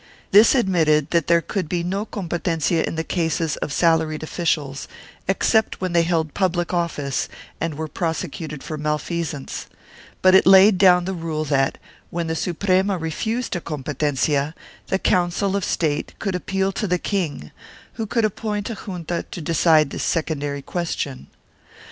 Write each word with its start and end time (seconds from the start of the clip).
This 0.31 0.55
admitted 0.55 1.11
that 1.11 1.27
there 1.27 1.41
could 1.43 1.69
be 1.69 1.83
no 1.83 2.07
competencia 2.07 2.83
in 2.87 2.95
the 2.95 3.03
cases 3.03 3.55
of 3.57 3.71
salaried 3.71 4.23
officials, 4.23 4.87
except 5.27 5.79
when 5.79 5.93
they 5.93 6.01
held 6.01 6.33
public 6.33 6.73
office 6.73 7.29
and 7.59 7.75
were 7.75 7.87
prosecuted 7.87 8.63
for 8.63 8.79
malfeasance, 8.79 9.67
but 10.23 10.33
it 10.33 10.47
laid 10.47 10.79
down 10.79 11.05
the 11.05 11.13
rule 11.13 11.45
that, 11.45 11.77
when 12.09 12.25
the 12.25 12.35
Suprema 12.35 12.97
refused 12.97 13.55
a 13.55 13.61
competencia, 13.61 14.55
the 14.87 14.97
Council 14.97 15.55
of 15.55 15.63
State 15.63 16.15
could 16.17 16.33
appeal 16.33 16.71
to 16.71 16.87
the 16.87 16.97
king 16.97 17.51
who 17.93 18.07
could 18.07 18.25
appoint 18.25 18.71
a 18.71 18.73
junta 18.75 19.23
to 19.29 19.39
decide 19.39 19.91
this 19.91 20.01
secondary 20.03 20.63
question. 20.63 21.27